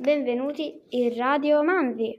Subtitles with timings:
[0.00, 2.16] Benvenuti in Radio Manvi.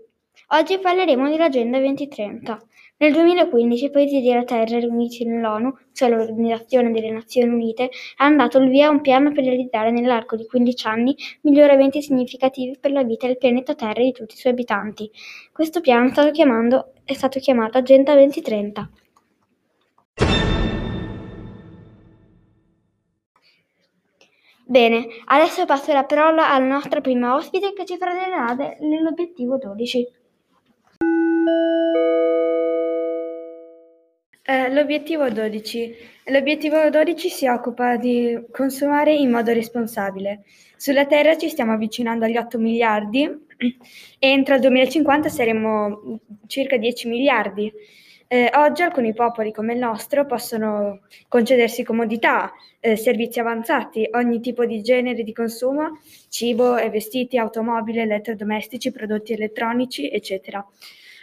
[0.50, 2.60] Oggi parleremo dell'Agenda 2030.
[2.98, 8.58] Nel 2015 i paesi della Terra riuniti nell'ONU, cioè l'Organizzazione delle Nazioni Unite, hanno dato
[8.58, 13.04] il via a un piano per realizzare nell'arco di 15 anni miglioramenti significativi per la
[13.04, 15.10] vita del pianeta Terra e di tutti i suoi abitanti.
[15.54, 18.90] Questo piano è stato, chiamando, è stato chiamato Agenda 2030.
[24.70, 30.08] Bene, adesso passo la parola alla nostra prima ospite che ci parlerà dell'obiettivo 12.
[34.44, 35.96] Eh, l'obiettivo 12.
[36.26, 40.44] L'obiettivo 12 si occupa di consumare in modo responsabile.
[40.78, 47.08] Sulla Terra ci stiamo avvicinando agli 8 miliardi e entro il 2050 saremo circa 10
[47.08, 47.74] miliardi.
[48.32, 54.66] Eh, oggi alcuni popoli come il nostro possono concedersi comodità, eh, servizi avanzati, ogni tipo
[54.66, 55.98] di genere di consumo,
[56.30, 60.64] cibo e vestiti, automobili, elettrodomestici, prodotti elettronici, eccetera.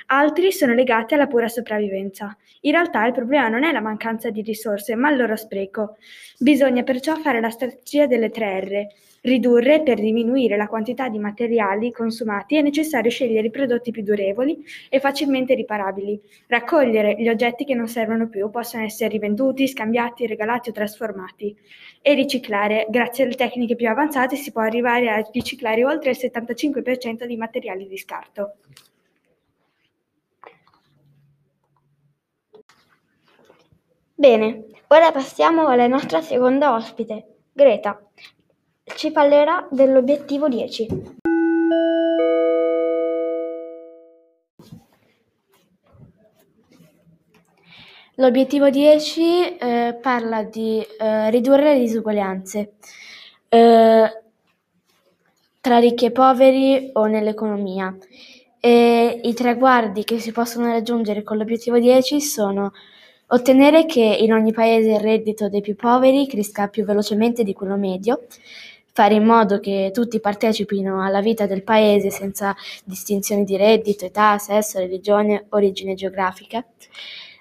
[0.08, 2.36] Altri sono legati alla pura sopravvivenza.
[2.60, 5.96] In realtà il problema non è la mancanza di risorse, ma il loro spreco.
[6.38, 8.86] Bisogna perciò fare la strategia delle tre R,
[9.22, 14.64] ridurre per diminuire la quantità di materiali consumati è necessario scegliere i prodotti più durevoli
[14.88, 20.68] e facilmente riparabili, raccogliere gli oggetti che non servono più, possono essere rivenduti, scambiati, regalati
[20.68, 21.56] o trasformati
[22.00, 22.86] e riciclare.
[22.88, 27.88] Grazie alle tecniche più avanzate si può arrivare a riciclare oltre il 75% di materiali
[27.88, 28.58] di scarto.
[34.18, 38.00] Bene, ora passiamo alla nostra seconda ospite, Greta
[38.94, 40.86] ci parlerà dell'obiettivo 10.
[48.14, 52.72] L'obiettivo 10 eh, parla di eh, ridurre le disuguaglianze
[53.50, 54.22] eh,
[55.60, 57.94] tra ricchi e poveri o nell'economia.
[58.58, 62.72] E I traguardi che si possono raggiungere con l'obiettivo 10 sono
[63.28, 67.76] ottenere che in ogni paese il reddito dei più poveri cresca più velocemente di quello
[67.76, 68.26] medio,
[68.92, 72.54] fare in modo che tutti partecipino alla vita del paese senza
[72.84, 76.64] distinzioni di reddito, età, sesso, religione, origine geografica,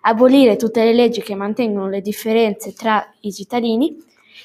[0.01, 3.95] abolire tutte le leggi che mantengono le differenze tra i cittadini,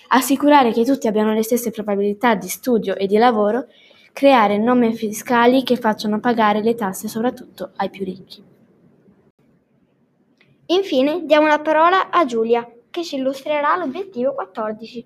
[0.08, 3.66] assicurare che tutti abbiano le stesse probabilità di studio e di lavoro,
[4.12, 8.49] creare norme fiscali che facciano pagare le tasse soprattutto ai più ricchi.
[10.70, 15.04] Infine diamo la parola a Giulia che ci illustrerà l'obiettivo 14.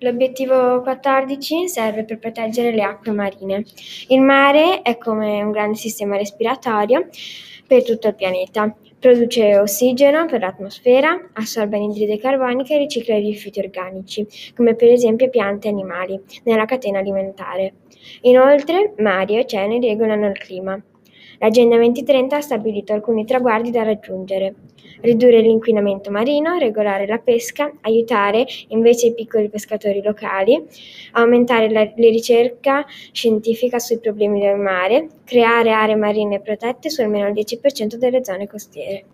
[0.00, 3.64] L'obiettivo 14 serve per proteggere le acque marine.
[4.06, 7.08] Il mare è come un grande sistema respiratorio
[7.66, 8.72] per tutto il pianeta.
[8.96, 15.28] Produce ossigeno per l'atmosfera, assorbe anidride carbonica e ricicla i rifiuti organici, come per esempio
[15.30, 17.74] piante e animali, nella catena alimentare.
[18.20, 20.80] Inoltre, mari e oceani regolano il clima.
[21.38, 24.54] L'Agenda 2030 ha stabilito alcuni traguardi da raggiungere.
[25.00, 30.60] Ridurre l'inquinamento marino, regolare la pesca, aiutare invece i piccoli pescatori locali,
[31.12, 37.28] aumentare la, la ricerca scientifica sui problemi del mare, creare aree marine protette su almeno
[37.28, 39.04] il 10% delle zone costiere.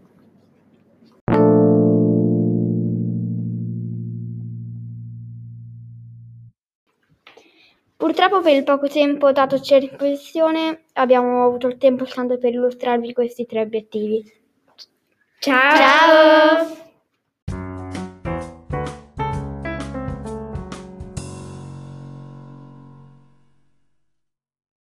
[8.05, 13.15] Purtroppo per il poco tempo datoci a disposizione abbiamo avuto il tempo soltanto per illustrarvi
[13.15, 14.23] questi tre obiettivi.
[15.39, 15.75] Ciao!
[15.75, 16.84] Ciao!